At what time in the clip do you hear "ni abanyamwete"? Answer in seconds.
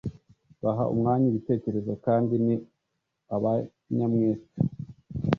2.45-4.53